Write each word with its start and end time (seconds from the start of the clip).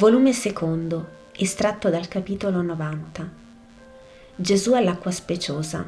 Volume 0.00 0.32
secondo, 0.32 1.28
estratto 1.32 1.90
dal 1.90 2.08
capitolo 2.08 2.62
90. 2.62 3.28
Gesù 4.34 4.72
all'acqua 4.72 5.10
speciosa. 5.10 5.86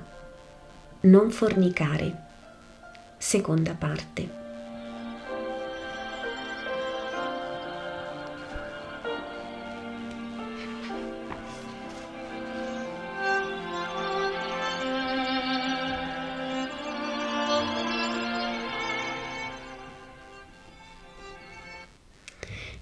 Non 1.00 1.30
fornicare. 1.30 2.14
Seconda 3.16 3.72
parte. 3.72 4.41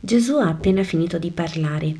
Gesù 0.03 0.37
ha 0.37 0.49
appena 0.49 0.83
finito 0.83 1.19
di 1.19 1.31
parlare. 1.31 1.95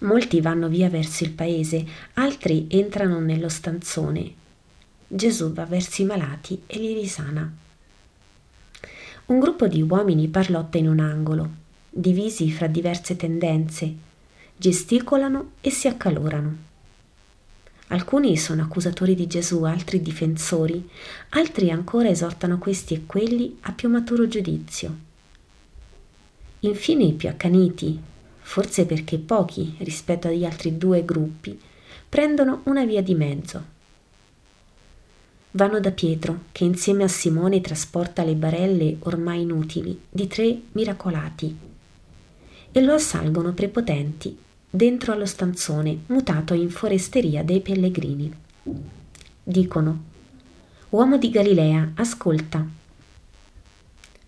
Molti 0.00 0.40
vanno 0.40 0.66
via 0.66 0.88
verso 0.88 1.22
il 1.22 1.30
paese, 1.30 1.86
altri 2.14 2.66
entrano 2.68 3.20
nello 3.20 3.48
stanzone. 3.48 4.32
Gesù 5.06 5.52
va 5.52 5.66
verso 5.66 6.02
i 6.02 6.04
malati 6.04 6.62
e 6.66 6.78
li 6.78 6.92
risana. 6.94 7.48
Un 9.26 9.38
gruppo 9.38 9.68
di 9.68 9.82
uomini 9.82 10.26
parlotta 10.26 10.76
in 10.76 10.88
un 10.88 10.98
angolo, 10.98 11.48
divisi 11.88 12.50
fra 12.50 12.66
diverse 12.66 13.14
tendenze, 13.14 13.94
gesticolano 14.56 15.52
e 15.60 15.70
si 15.70 15.86
accalorano. 15.86 16.56
Alcuni 17.88 18.36
sono 18.36 18.62
accusatori 18.62 19.14
di 19.14 19.28
Gesù, 19.28 19.62
altri 19.62 20.02
difensori, 20.02 20.90
altri 21.30 21.70
ancora 21.70 22.08
esortano 22.08 22.58
questi 22.58 22.94
e 22.94 23.06
quelli 23.06 23.58
a 23.60 23.72
più 23.72 23.88
maturo 23.88 24.26
giudizio. 24.26 25.12
Infine 26.64 27.04
i 27.04 27.12
più 27.12 27.28
accaniti, 27.28 28.00
forse 28.40 28.86
perché 28.86 29.18
pochi 29.18 29.74
rispetto 29.80 30.28
agli 30.28 30.46
altri 30.46 30.78
due 30.78 31.04
gruppi, 31.04 31.58
prendono 32.08 32.62
una 32.64 32.86
via 32.86 33.02
di 33.02 33.14
mezzo. 33.14 33.72
Vanno 35.50 35.78
da 35.78 35.90
Pietro, 35.92 36.44
che 36.52 36.64
insieme 36.64 37.04
a 37.04 37.08
Simone 37.08 37.60
trasporta 37.60 38.24
le 38.24 38.34
barelle 38.34 38.96
ormai 39.00 39.42
inutili 39.42 40.00
di 40.08 40.26
tre 40.26 40.58
miracolati, 40.72 41.56
e 42.72 42.80
lo 42.80 42.94
assalgono 42.94 43.52
prepotenti 43.52 44.36
dentro 44.70 45.12
allo 45.12 45.26
stanzone 45.26 45.98
mutato 46.06 46.54
in 46.54 46.70
foresteria 46.70 47.44
dei 47.44 47.60
pellegrini. 47.60 48.32
Dicono, 49.42 50.02
Uomo 50.88 51.18
di 51.18 51.28
Galilea, 51.28 51.92
ascolta, 51.96 52.66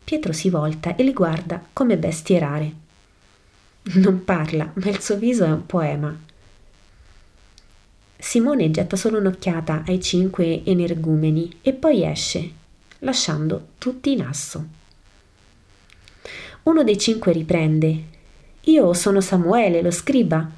Pietro 0.07 0.33
si 0.33 0.51
volta 0.51 0.95
e 0.95 1.03
li 1.03 1.13
guarda 1.13 1.61
come 1.73 1.99
bestie 1.99 2.39
rare. 2.39 2.73
Non 3.95 4.23
parla, 4.23 4.71
ma 4.73 4.89
il 4.89 5.01
suo 5.01 5.17
viso 5.17 5.45
è 5.45 5.51
un 5.51 5.67
poema. 5.67 6.17
Simone 8.17 8.71
getta 8.71 8.95
solo 8.95 9.19
un'occhiata 9.19 9.83
ai 9.85 10.01
cinque 10.01 10.63
energumeni 10.63 11.59
e 11.61 11.73
poi 11.73 12.05
esce, 12.05 12.51
lasciando 13.01 13.71
tutti 13.79 14.13
in 14.13 14.21
asso. 14.21 14.65
Uno 16.63 16.85
dei 16.85 16.99
cinque 16.99 17.33
riprende. 17.33 18.05
Io 18.61 18.93
sono 18.95 19.21
Samuele, 19.21 19.83
lo 19.83 19.91
scriba. 19.91 20.49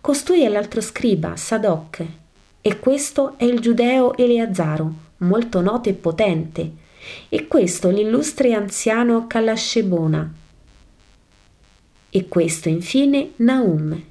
Costui 0.00 0.44
è 0.44 0.48
l'altro 0.48 0.80
scriba, 0.80 1.36
Sadoc. 1.36 2.02
E 2.62 2.78
questo 2.78 3.36
è 3.36 3.44
il 3.44 3.60
giudeo 3.60 4.16
Eleazzaro, 4.16 4.94
molto 5.18 5.60
noto 5.60 5.90
e 5.90 5.92
potente 5.92 6.82
e 7.28 7.46
questo 7.46 7.90
l'illustre 7.90 8.54
anziano 8.54 9.26
Calascebona. 9.26 10.32
E 12.10 12.28
questo 12.28 12.68
infine 12.68 13.32
Naum. 13.36 14.02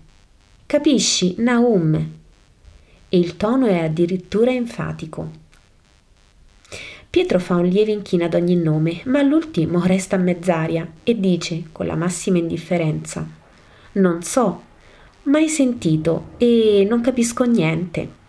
Capisci, 0.66 1.36
Naum? 1.38 1.96
E 3.10 3.18
il 3.18 3.38
tono 3.38 3.68
è 3.68 3.80
addirittura 3.80 4.52
enfatico. 4.52 5.42
Pietro 7.10 7.40
fa 7.40 7.58
un 7.58 7.66
lieve 7.66 7.92
inchino 7.92 8.26
ad 8.26 8.34
ogni 8.34 8.56
nome, 8.56 9.02
ma 9.06 9.20
all'ultimo 9.20 9.86
resta 9.86 10.16
a 10.16 10.20
mezz'aria 10.20 10.92
e 11.04 11.20
dice 11.20 11.66
con 11.72 11.86
la 11.86 11.96
massima 11.96 12.40
indifferenza: 12.40 13.24
Non 13.94 14.24
so, 14.24 14.64
mai 15.24 15.48
sentito 15.48 16.32
e 16.38 16.86
non 16.90 17.02
capisco 17.02 17.44
niente. 17.44 18.22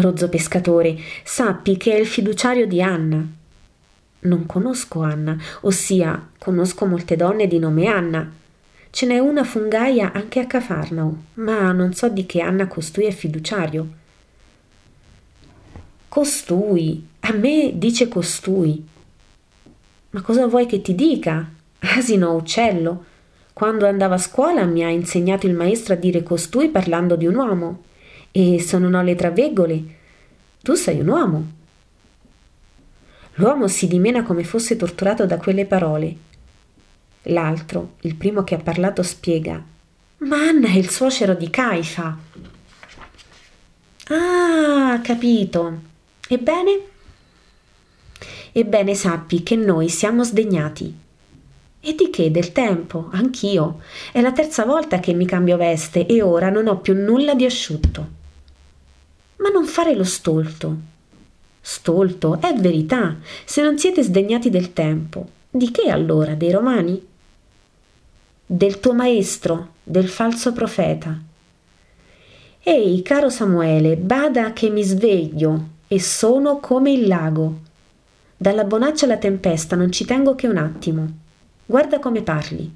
Rozzo 0.00 0.28
pescatore, 0.28 0.96
sappi 1.24 1.76
che 1.76 1.92
è 1.92 1.98
il 1.98 2.06
fiduciario 2.06 2.68
di 2.68 2.80
Anna. 2.80 3.26
Non 4.20 4.46
conosco 4.46 5.02
Anna, 5.02 5.36
ossia 5.62 6.28
conosco 6.38 6.86
molte 6.86 7.16
donne 7.16 7.48
di 7.48 7.58
nome 7.58 7.86
Anna. 7.86 8.30
Ce 8.90 9.06
n'è 9.06 9.18
una 9.18 9.42
fungaia 9.42 10.12
anche 10.12 10.38
a 10.38 10.46
Cafarnao, 10.46 11.16
ma 11.34 11.72
non 11.72 11.94
so 11.94 12.08
di 12.08 12.26
che 12.26 12.40
Anna 12.40 12.68
costui 12.68 13.06
è 13.06 13.10
fiduciario. 13.10 13.88
Costui, 16.06 17.04
a 17.20 17.32
me 17.32 17.72
dice 17.74 18.06
costui. 18.06 18.86
Ma 20.10 20.22
cosa 20.22 20.46
vuoi 20.46 20.66
che 20.66 20.80
ti 20.80 20.94
dica? 20.94 21.44
Asino 21.80 22.28
o 22.28 22.36
uccello? 22.36 23.04
Quando 23.52 23.84
andavo 23.84 24.14
a 24.14 24.18
scuola 24.18 24.64
mi 24.64 24.84
ha 24.84 24.88
insegnato 24.90 25.48
il 25.48 25.54
maestro 25.54 25.94
a 25.94 25.96
dire 25.96 26.22
costui 26.22 26.68
parlando 26.68 27.16
di 27.16 27.26
un 27.26 27.34
uomo. 27.34 27.82
E 28.40 28.64
ho 28.72 29.02
le 29.02 29.16
traveggole, 29.16 29.84
tu 30.62 30.74
sei 30.74 31.00
un 31.00 31.08
uomo. 31.08 31.52
L'uomo 33.34 33.66
si 33.66 33.88
dimena 33.88 34.22
come 34.22 34.44
fosse 34.44 34.76
torturato 34.76 35.26
da 35.26 35.38
quelle 35.38 35.66
parole. 35.66 36.16
L'altro, 37.22 37.94
il 38.02 38.14
primo 38.14 38.44
che 38.44 38.54
ha 38.54 38.58
parlato, 38.58 39.02
spiega: 39.02 39.60
Ma 40.18 40.36
Anna 40.36 40.68
è 40.68 40.76
il 40.76 40.88
suocero 40.88 41.34
di 41.34 41.50
Caifa. 41.50 42.16
Ah, 44.10 45.00
capito. 45.02 45.80
Ebbene? 46.28 46.80
Ebbene 48.52 48.94
sappi 48.94 49.42
che 49.42 49.56
noi 49.56 49.88
siamo 49.88 50.22
sdegnati. 50.22 50.96
E 51.80 51.94
di 51.96 52.08
che? 52.10 52.30
Del 52.30 52.52
tempo? 52.52 53.08
Anch'io. 53.10 53.80
È 54.12 54.20
la 54.20 54.30
terza 54.30 54.64
volta 54.64 55.00
che 55.00 55.12
mi 55.12 55.26
cambio 55.26 55.56
veste 55.56 56.06
e 56.06 56.22
ora 56.22 56.50
non 56.50 56.68
ho 56.68 56.78
più 56.78 56.94
nulla 56.94 57.34
di 57.34 57.44
asciutto. 57.44 58.17
Ma 59.38 59.50
non 59.50 59.66
fare 59.66 59.94
lo 59.94 60.04
stolto. 60.04 60.76
Stolto, 61.60 62.40
è 62.40 62.54
verità, 62.54 63.16
se 63.44 63.62
non 63.62 63.78
siete 63.78 64.02
sdegnati 64.02 64.50
del 64.50 64.72
tempo. 64.72 65.28
Di 65.50 65.70
che 65.70 65.90
allora? 65.90 66.34
Dei 66.34 66.50
romani? 66.50 67.06
Del 68.46 68.80
tuo 68.80 68.94
maestro, 68.94 69.74
del 69.82 70.08
falso 70.08 70.52
profeta. 70.52 71.16
Ehi, 72.62 73.02
caro 73.02 73.28
Samuele, 73.28 73.96
bada 73.96 74.52
che 74.52 74.70
mi 74.70 74.82
sveglio 74.82 75.68
e 75.86 76.00
sono 76.00 76.58
come 76.58 76.90
il 76.90 77.06
lago. 77.06 77.60
Dalla 78.36 78.64
bonaccia 78.64 79.04
alla 79.04 79.16
tempesta 79.16 79.76
non 79.76 79.92
ci 79.92 80.04
tengo 80.04 80.34
che 80.34 80.46
un 80.46 80.56
attimo. 80.56 81.06
Guarda 81.64 81.98
come 81.98 82.22
parli. 82.22 82.70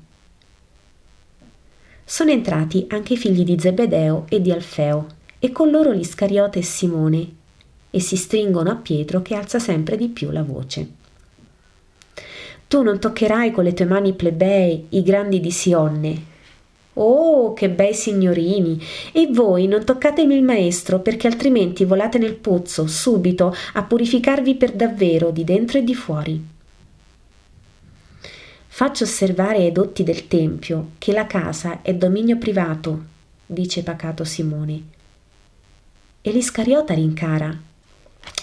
Sono 2.05 2.31
entrati 2.31 2.87
anche 2.89 3.15
i 3.15 3.17
figli 3.17 3.45
di 3.45 3.59
Zebedeo 3.59 4.27
e 4.29 4.41
di 4.41 4.53
Alfeo 4.53 5.21
e 5.45 5.51
con 5.51 5.71
loro 5.71 5.91
l'Iscariote 5.91 6.61
e 6.61 6.63
Simone, 6.63 7.29
e 7.91 7.99
si 7.99 8.15
stringono 8.15 8.71
a 8.71 8.77
Pietro 8.77 9.23
che 9.23 9.35
alza 9.35 9.59
sempre 9.59 9.97
di 9.97 10.07
più 10.07 10.31
la 10.31 10.45
voce. 10.45 10.89
Tu 12.69 12.81
non 12.83 13.01
toccherai 13.01 13.51
con 13.51 13.65
le 13.65 13.75
tue 13.75 13.85
mani 13.85 14.13
plebei 14.13 14.87
i 14.91 15.03
grandi 15.03 15.41
di 15.41 15.51
Sionne. 15.51 16.23
Oh, 16.93 17.55
che 17.55 17.69
bei 17.69 17.93
signorini! 17.93 18.81
E 19.11 19.31
voi 19.33 19.67
non 19.67 19.85
toccatemi 19.85 20.33
il 20.33 20.45
maestro, 20.45 21.01
perché 21.01 21.27
altrimenti 21.27 21.85
volate 21.85 22.19
nel 22.19 22.37
pozzo, 22.37 22.87
subito, 22.87 23.53
a 23.73 23.83
purificarvi 23.83 24.55
per 24.55 24.71
davvero, 24.71 25.33
di 25.33 25.43
dentro 25.43 25.79
e 25.79 25.83
di 25.83 25.95
fuori. 25.97 26.41
Faccio 28.69 29.03
osservare 29.03 29.59
ai 29.59 29.73
dotti 29.73 30.05
del 30.05 30.29
Tempio 30.29 30.91
che 30.99 31.13
la 31.13 31.27
casa 31.27 31.83
è 31.83 31.93
dominio 31.95 32.39
privato, 32.39 33.03
dice 33.45 33.83
pacato 33.83 34.23
Simone, 34.23 35.01
e 36.23 36.31
l'Iscariota 36.31 36.95
rincara 36.95 37.55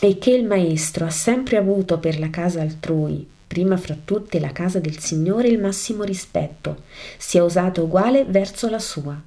e 0.01 0.17
che 0.17 0.31
il 0.31 0.45
Maestro 0.45 1.05
ha 1.05 1.09
sempre 1.09 1.57
avuto 1.57 1.97
per 1.97 2.19
la 2.19 2.29
casa 2.29 2.61
altrui, 2.61 3.25
prima 3.47 3.77
fra 3.77 3.97
tutte 4.03 4.39
la 4.39 4.51
casa 4.51 4.79
del 4.79 4.99
Signore, 4.99 5.47
il 5.47 5.59
massimo 5.59 6.03
rispetto, 6.03 6.83
sia 7.17 7.43
usato 7.43 7.83
uguale 7.83 8.25
verso 8.25 8.69
la 8.69 8.79
sua. 8.79 9.19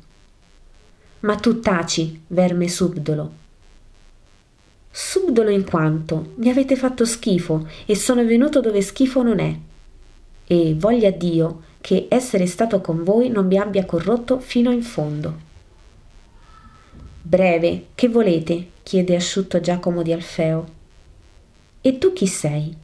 Ma 1.20 1.36
tu 1.36 1.60
taci, 1.60 2.22
verme 2.28 2.68
subdolo. 2.68 3.40
Subdolo 4.90 5.50
in 5.50 5.64
quanto 5.64 6.32
mi 6.36 6.50
avete 6.50 6.76
fatto 6.76 7.06
schifo 7.06 7.66
e 7.86 7.96
sono 7.96 8.24
venuto 8.24 8.60
dove 8.60 8.82
schifo 8.82 9.22
non 9.22 9.38
è. 9.38 9.56
E 10.46 10.74
voglia 10.76 11.10
Dio 11.10 11.62
che 11.80 12.06
essere 12.08 12.46
stato 12.46 12.80
con 12.80 13.02
voi 13.02 13.30
non 13.30 13.46
mi 13.46 13.58
abbia 13.58 13.86
corrotto 13.86 14.38
fino 14.38 14.70
in 14.70 14.82
fondo. 14.82 15.50
Breve, 17.32 17.86
che 17.94 18.08
volete? 18.10 18.66
chiede 18.82 19.16
asciutto 19.16 19.58
Giacomo 19.58 20.02
di 20.02 20.12
Alfeo. 20.12 20.66
E 21.80 21.96
tu 21.96 22.12
chi 22.12 22.26
sei? 22.26 22.76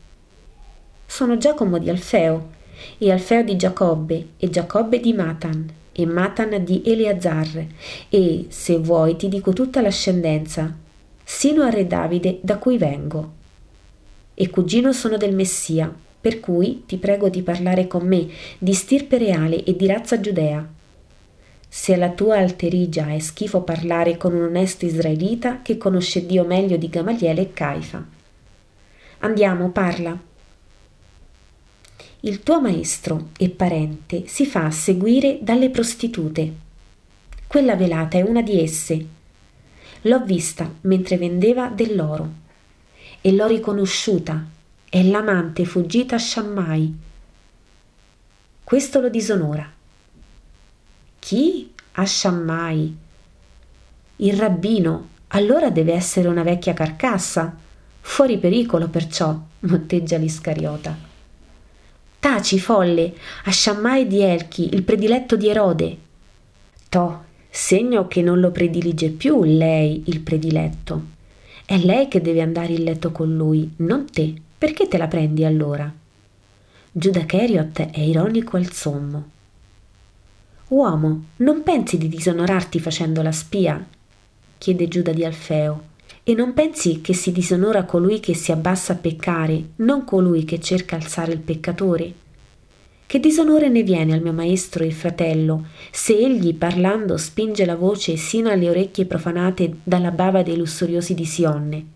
Sono 1.04 1.36
Giacomo 1.36 1.76
di 1.76 1.90
Alfeo 1.90 2.48
e 2.96 3.12
Alfeo 3.12 3.42
di 3.42 3.56
Giacobbe, 3.56 4.28
e 4.38 4.48
Giacobbe 4.48 5.00
di 5.00 5.12
Matan, 5.12 5.70
e 5.92 6.06
Matan 6.06 6.64
di 6.64 6.80
Eleazar, 6.82 7.66
e, 8.08 8.46
se 8.48 8.78
vuoi, 8.78 9.16
ti 9.16 9.28
dico 9.28 9.52
tutta 9.52 9.82
l'ascendenza, 9.82 10.74
sino 11.22 11.62
al 11.62 11.72
re 11.72 11.86
Davide 11.86 12.38
da 12.40 12.56
cui 12.56 12.78
vengo. 12.78 13.32
E 14.32 14.48
cugino 14.48 14.94
sono 14.94 15.18
del 15.18 15.34
Messia, 15.34 15.94
per 16.18 16.40
cui 16.40 16.84
ti 16.86 16.96
prego 16.96 17.28
di 17.28 17.42
parlare 17.42 17.86
con 17.86 18.06
me 18.06 18.26
di 18.56 18.72
stirpe 18.72 19.18
reale 19.18 19.62
e 19.62 19.76
di 19.76 19.86
razza 19.86 20.18
giudea. 20.18 20.76
Se 21.68 21.92
alla 21.92 22.10
tua 22.10 22.38
alterigia 22.38 23.12
è 23.12 23.18
schifo 23.18 23.60
parlare 23.60 24.16
con 24.16 24.34
un 24.34 24.44
onesto 24.44 24.86
israelita 24.86 25.60
che 25.60 25.76
conosce 25.76 26.24
Dio 26.24 26.44
meglio 26.44 26.76
di 26.76 26.88
Gamaliele 26.88 27.42
e 27.42 27.52
Caifa. 27.52 28.04
Andiamo, 29.18 29.70
parla. 29.70 30.18
Il 32.20 32.42
tuo 32.42 32.60
maestro 32.60 33.28
e 33.38 33.50
parente 33.50 34.26
si 34.26 34.46
fa 34.46 34.70
seguire 34.70 35.38
dalle 35.42 35.70
prostitute. 35.70 36.52
Quella 37.46 37.76
velata 37.76 38.18
è 38.18 38.22
una 38.22 38.42
di 38.42 38.60
esse. 38.60 39.06
L'ho 40.02 40.24
vista 40.24 40.72
mentre 40.82 41.16
vendeva 41.16 41.68
dell'oro 41.68 42.46
e 43.20 43.32
l'ho 43.32 43.46
riconosciuta 43.46 44.44
è 44.88 45.02
l'amante 45.02 45.64
fuggita 45.64 46.14
a 46.14 46.18
Shammai. 46.18 46.94
Questo 48.64 49.00
lo 49.00 49.10
disonora. 49.10 49.77
Chi? 51.28 51.70
A 51.92 52.06
Shammai. 52.06 52.96
Il 54.16 54.32
rabbino. 54.38 55.08
Allora 55.28 55.68
deve 55.68 55.92
essere 55.92 56.26
una 56.26 56.42
vecchia 56.42 56.72
carcassa. 56.72 57.54
Fuori 58.00 58.38
pericolo 58.38 58.88
perciò, 58.88 59.38
motteggia 59.58 60.16
l'Iscariota. 60.16 60.96
Taci, 62.18 62.58
folle, 62.58 63.14
a 63.44 63.52
Shammai 63.52 64.06
di 64.06 64.22
Elchi, 64.22 64.70
il 64.72 64.82
prediletto 64.84 65.36
di 65.36 65.50
Erode. 65.50 65.98
To, 66.88 67.24
segno 67.50 68.08
che 68.08 68.22
non 68.22 68.40
lo 68.40 68.50
predilige 68.50 69.10
più 69.10 69.44
lei, 69.44 70.04
il 70.06 70.20
prediletto. 70.20 71.02
È 71.66 71.76
lei 71.76 72.08
che 72.08 72.22
deve 72.22 72.40
andare 72.40 72.72
in 72.72 72.84
letto 72.84 73.12
con 73.12 73.36
lui, 73.36 73.70
non 73.80 74.06
te. 74.10 74.32
Perché 74.56 74.88
te 74.88 74.96
la 74.96 75.08
prendi 75.08 75.44
allora? 75.44 75.92
Giuda 76.90 77.26
Cheriot 77.26 77.90
è 77.90 78.00
ironico 78.00 78.56
al 78.56 78.72
sommo. 78.72 79.36
Uomo, 80.68 81.24
non 81.36 81.62
pensi 81.62 81.96
di 81.96 82.08
disonorarti 82.08 82.78
facendo 82.78 83.22
la 83.22 83.32
spia? 83.32 83.82
chiede 84.58 84.86
Giuda 84.86 85.12
di 85.12 85.24
Alfeo. 85.24 85.84
E 86.22 86.34
non 86.34 86.52
pensi 86.52 87.00
che 87.00 87.14
si 87.14 87.32
disonora 87.32 87.84
colui 87.84 88.20
che 88.20 88.34
si 88.34 88.52
abbassa 88.52 88.92
a 88.92 88.96
peccare, 88.96 89.68
non 89.76 90.04
colui 90.04 90.44
che 90.44 90.60
cerca 90.60 90.96
alzare 90.96 91.32
il 91.32 91.38
peccatore? 91.38 92.12
Che 93.06 93.18
disonore 93.18 93.70
ne 93.70 93.82
viene 93.82 94.12
al 94.12 94.20
mio 94.20 94.34
maestro 94.34 94.84
e 94.84 94.90
fratello, 94.90 95.68
se 95.90 96.14
egli 96.14 96.54
parlando 96.54 97.16
spinge 97.16 97.64
la 97.64 97.76
voce 97.76 98.18
sino 98.18 98.50
alle 98.50 98.68
orecchie 98.68 99.06
profanate 99.06 99.76
dalla 99.82 100.10
bava 100.10 100.42
dei 100.42 100.58
lussuriosi 100.58 101.14
di 101.14 101.24
Sionne? 101.24 101.86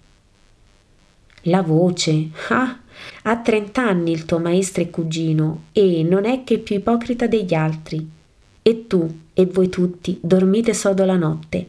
La 1.43 1.61
voce. 1.61 2.31
Ah, 2.49 2.79
ha 3.25 3.37
trent'anni 3.37 4.13
il 4.13 4.25
tuo 4.25 4.39
maestro 4.39 4.83
e 4.83 4.89
cugino 4.89 5.65
e 5.73 6.03
non 6.03 6.25
è 6.25 6.43
che 6.43 6.59
più 6.59 6.77
ipocrita 6.77 7.27
degli 7.27 7.53
altri. 7.53 8.21
E 8.63 8.87
tu 8.87 9.13
e 9.35 9.47
voi 9.47 9.69
tutti 9.69 10.19
dormite 10.23 10.73
sodo 10.73 11.05
la 11.05 11.17
notte. 11.17 11.67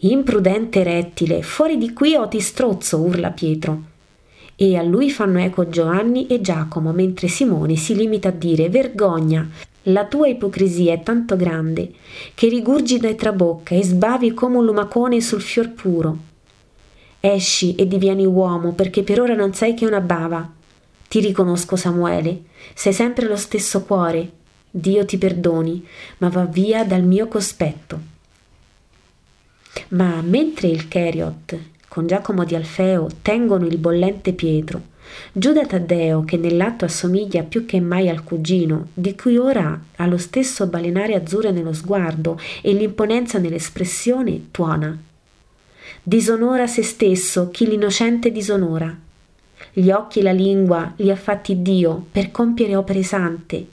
Imprudente 0.00 0.82
rettile, 0.82 1.42
fuori 1.42 1.78
di 1.78 1.94
qui 1.94 2.14
o 2.14 2.28
ti 2.28 2.40
strozzo, 2.40 2.98
urla 2.98 3.30
Pietro. 3.30 3.82
E 4.54 4.76
a 4.76 4.82
lui 4.82 5.10
fanno 5.10 5.38
eco 5.38 5.68
Giovanni 5.68 6.26
e 6.26 6.42
Giacomo, 6.42 6.92
mentre 6.92 7.28
Simone 7.28 7.76
si 7.76 7.94
limita 7.94 8.28
a 8.28 8.32
dire 8.32 8.68
Vergogna, 8.68 9.48
la 9.84 10.04
tua 10.04 10.28
ipocrisia 10.28 10.92
è 10.92 11.02
tanto 11.02 11.36
grande 11.36 11.92
che 12.34 12.48
rigurgita 12.48 13.08
e 13.08 13.14
trabocca 13.14 13.74
e 13.74 13.82
sbavi 13.82 14.34
come 14.34 14.56
un 14.58 14.64
lumacone 14.64 15.20
sul 15.20 15.40
fior 15.40 15.70
puro. 15.70 16.18
Esci 17.20 17.74
e 17.76 17.86
divieni 17.86 18.26
uomo 18.26 18.72
perché 18.72 19.02
per 19.02 19.20
ora 19.20 19.34
non 19.34 19.54
sei 19.54 19.74
che 19.74 19.86
una 19.86 20.00
bava. 20.00 20.50
Ti 21.08 21.20
riconosco, 21.20 21.76
Samuele, 21.76 22.42
sei 22.74 22.92
sempre 22.92 23.26
lo 23.26 23.36
stesso 23.36 23.82
cuore. 23.82 24.30
Dio 24.76 25.04
ti 25.04 25.16
perdoni, 25.16 25.86
ma 26.18 26.28
va 26.28 26.44
via 26.44 26.84
dal 26.84 27.02
mio 27.02 27.28
cospetto. 27.28 28.14
Ma 29.88 30.20
mentre 30.22 30.68
il 30.68 30.88
Cheriot 30.88 31.58
con 31.88 32.06
Giacomo 32.06 32.44
di 32.44 32.54
Alfeo 32.54 33.08
tengono 33.22 33.66
il 33.66 33.78
bollente 33.78 34.32
Pietro, 34.32 34.94
Giuda 35.32 35.64
Taddeo, 35.64 36.24
che 36.24 36.36
nell'atto 36.36 36.84
assomiglia 36.84 37.42
più 37.42 37.64
che 37.64 37.80
mai 37.80 38.08
al 38.08 38.24
cugino, 38.24 38.88
di 38.92 39.14
cui 39.14 39.38
ora 39.38 39.80
ha 39.96 40.06
lo 40.06 40.18
stesso 40.18 40.66
balenare 40.66 41.14
azzurro 41.14 41.50
nello 41.50 41.72
sguardo 41.72 42.38
e 42.60 42.72
l'imponenza 42.72 43.38
nell'espressione, 43.38 44.48
tuona 44.50 44.98
disonora 46.02 46.66
se 46.66 46.82
stesso 46.82 47.50
chi 47.50 47.66
l'innocente 47.66 48.30
disonora. 48.30 48.96
Gli 49.72 49.90
occhi 49.90 50.20
e 50.20 50.22
la 50.22 50.32
lingua 50.32 50.92
li 50.96 51.10
ha 51.10 51.16
fatti 51.16 51.62
Dio 51.62 52.06
per 52.12 52.30
compiere 52.30 52.76
opere 52.76 53.02
sante. 53.02 53.66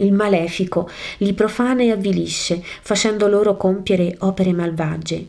Il 0.00 0.12
malefico 0.12 0.88
li 1.18 1.34
profana 1.34 1.82
e 1.82 1.90
avvilisce, 1.90 2.62
facendo 2.62 3.28
loro 3.28 3.56
compiere 3.56 4.16
opere 4.20 4.52
malvagie. 4.52 5.26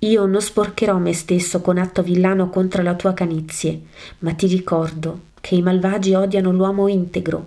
Io 0.00 0.26
non 0.26 0.40
sporcherò 0.40 0.96
me 0.98 1.12
stesso 1.12 1.60
con 1.60 1.76
atto 1.76 2.02
villano 2.02 2.50
contro 2.50 2.82
la 2.82 2.94
tua 2.94 3.14
canizie, 3.14 3.80
ma 4.20 4.32
ti 4.32 4.46
ricordo 4.46 5.20
che 5.40 5.56
i 5.56 5.62
malvagi 5.62 6.14
odiano 6.14 6.52
l'uomo 6.52 6.86
integro. 6.86 7.46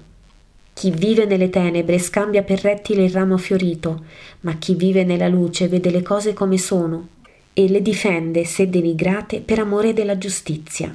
Chi 0.73 0.91
vive 0.91 1.25
nelle 1.25 1.49
tenebre 1.49 1.97
scambia 1.97 2.43
per 2.43 2.61
rettile 2.61 3.05
il 3.05 3.11
ramo 3.11 3.37
fiorito, 3.37 4.03
ma 4.41 4.55
chi 4.55 4.75
vive 4.75 5.05
nella 5.05 5.29
luce 5.29 5.69
vede 5.69 5.91
le 5.91 6.01
cose 6.01 6.33
come 6.33 6.57
sono 6.57 7.07
e 7.53 7.69
le 7.69 7.81
difende 7.81 8.43
se 8.43 8.69
denigrate 8.69 9.39
per 9.39 9.59
amore 9.59 9.93
della 9.93 10.17
giustizia. 10.17 10.93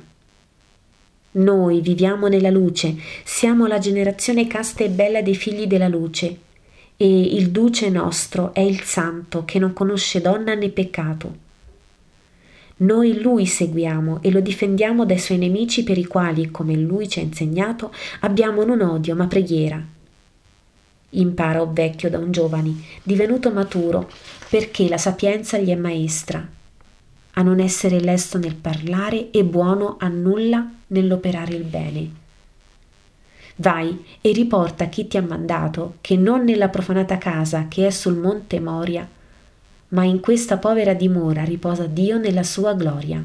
Noi 1.31 1.83
viviamo 1.83 2.27
nella 2.27 2.51
luce, 2.51 2.97
siamo 3.23 3.67
la 3.67 3.79
generazione 3.79 4.47
casta 4.47 4.83
e 4.83 4.89
bella 4.89 5.21
dei 5.21 5.35
figli 5.35 5.67
della 5.67 5.89
luce, 5.89 6.37
e 6.97 7.21
il 7.21 7.51
duce 7.51 7.91
nostro 7.91 8.55
è 8.55 8.61
il 8.61 8.81
santo 8.81 9.45
che 9.45 9.59
non 9.59 9.75
conosce 9.75 10.23
donna 10.23 10.55
né 10.55 10.71
peccato. 10.71 11.47
Noi 12.79 13.21
lui 13.21 13.45
seguiamo 13.45 14.23
e 14.23 14.31
lo 14.31 14.41
difendiamo 14.41 15.05
dai 15.05 15.19
suoi 15.19 15.39
nemici 15.39 15.83
per 15.83 15.99
i 15.99 16.07
quali, 16.07 16.51
come 16.51 16.75
lui 16.75 17.09
ci 17.09 17.19
ha 17.19 17.23
insegnato, 17.23 17.93
abbiamo 18.21 18.65
non 18.65 18.81
odio 18.81 19.15
ma 19.15 19.27
preghiera. 19.27 19.81
Impara, 21.11 21.61
o 21.61 21.73
vecchio, 21.73 22.09
da 22.09 22.19
un 22.19 22.31
giovane, 22.31 22.75
divenuto 23.03 23.51
maturo, 23.51 24.11
perché 24.49 24.89
la 24.89 24.99
sapienza 24.99 25.59
gli 25.59 25.71
è 25.71 25.75
maestra, 25.75 26.47
a 27.39 27.43
non 27.43 27.61
essere 27.61 28.01
lesto 28.01 28.37
nel 28.37 28.57
parlare 28.57 29.31
e 29.31 29.45
buono 29.45 29.97
a 30.01 30.09
nulla 30.09 30.69
nell'operare 30.89 31.55
il 31.55 31.63
bene. 31.63 32.11
Vai 33.57 34.05
e 34.21 34.33
riporta 34.33 34.87
chi 34.87 35.07
ti 35.07 35.17
ha 35.17 35.23
mandato 35.23 35.99
che 36.01 36.17
non 36.17 36.43
nella 36.43 36.69
profanata 36.69 37.17
casa 37.17 37.69
che 37.69 37.87
è 37.87 37.91
sul 37.91 38.17
monte 38.17 38.59
Moria, 38.59 39.09
ma 39.91 40.03
in 40.03 40.19
questa 40.19 40.59
povera 40.59 40.95
dimora 40.95 41.45
riposa 41.45 41.87
Dio 41.87 42.19
nella 42.19 42.43
sua 42.43 42.75
gloria. 42.75 43.25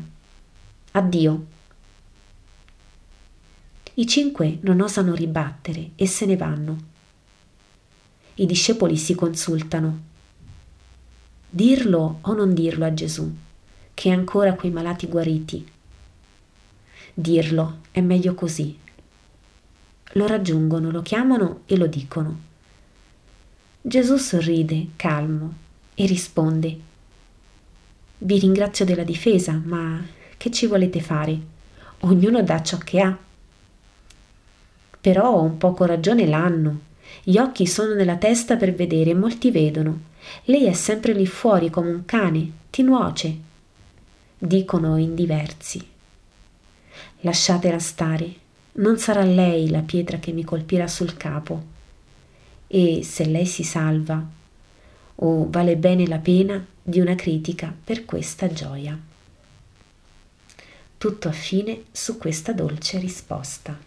Addio. 0.92 1.46
I 3.96 4.08
cinque 4.08 4.60
non 4.62 4.80
osano 4.80 5.16
ribattere 5.16 5.90
e 5.96 6.06
se 6.06 6.28
ne 6.28 6.38
vanno. 6.38 6.78
I 8.36 8.46
discepoli 8.46 8.96
si 8.96 9.16
consultano. 9.16 10.02
Dirlo 11.50 12.20
o 12.22 12.34
non 12.34 12.54
dirlo 12.54 12.86
a 12.86 12.94
Gesù, 12.94 13.32
che 14.04 14.10
ancora 14.10 14.56
quei 14.56 14.70
malati 14.70 15.08
guariti. 15.08 15.66
Dirlo 17.14 17.78
è 17.90 18.02
meglio 18.02 18.36
così. 18.36 18.78
Lo 20.16 20.28
raggiungono, 20.28 20.92
lo 20.92 21.02
chiamano 21.02 21.62
e 21.68 21.78
lo 21.78 21.88
dicono. 21.88 22.38
Gesù 23.82 24.18
sorride, 24.18 24.88
calmo, 24.98 25.54
e 25.96 26.06
risponde 26.06 26.78
Vi 28.18 28.40
ringrazio 28.40 28.84
della 28.84 29.06
difesa, 29.06 29.54
ma 29.64 30.06
che 30.36 30.52
ci 30.52 30.68
volete 30.68 31.00
fare? 31.00 31.40
Ognuno 32.00 32.44
dà 32.44 32.62
ciò 32.62 32.78
che 32.80 33.00
ha. 33.00 33.18
Però 35.00 35.42
un 35.42 35.58
poco 35.58 35.86
ragione 35.86 36.28
l'hanno 36.28 36.92
gli 37.24 37.38
occhi 37.38 37.66
sono 37.66 37.94
nella 37.94 38.18
testa 38.18 38.58
per 38.58 38.76
vedere 38.76 39.12
e 39.12 39.16
molti 39.16 39.50
vedono. 39.50 39.98
Lei 40.44 40.66
è 40.66 40.74
sempre 40.74 41.14
lì 41.14 41.26
fuori 41.26 41.70
come 41.70 41.90
un 41.90 42.04
cane, 42.04 42.52
ti 42.70 42.82
nuoce. 42.82 43.52
Dicono 44.46 44.98
in 44.98 45.16
diversi. 45.16 45.82
Lasciatela 47.22 47.80
stare, 47.80 48.34
non 48.74 48.98
sarà 48.98 49.24
lei 49.24 49.70
la 49.70 49.80
pietra 49.80 50.18
che 50.18 50.34
mi 50.34 50.44
colpirà 50.44 50.86
sul 50.86 51.16
capo. 51.16 51.64
E 52.68 53.04
se 53.06 53.24
lei 53.24 53.46
si 53.46 53.64
salva, 53.64 54.16
o 55.16 55.26
oh, 55.26 55.50
vale 55.50 55.78
bene 55.78 56.06
la 56.08 56.18
pena 56.18 56.62
di 56.82 57.00
una 57.00 57.16
critica 57.16 57.74
per 57.86 58.04
questa 58.04 58.52
gioia. 58.52 59.00
Tutto 60.98 61.28
affine 61.30 61.84
su 61.94 62.18
questa 62.18 62.52
dolce 62.52 63.00
risposta. 63.00 63.80